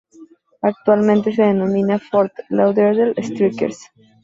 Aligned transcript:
Actualmente 0.63 1.31
se 1.31 1.43
denomina 1.43 1.99
Fort 1.99 2.33
Lauderdale 2.49 3.13
Strikers. 3.21 3.77